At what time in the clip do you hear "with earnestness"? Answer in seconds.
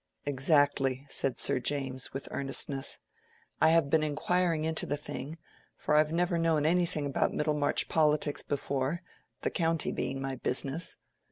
2.11-2.97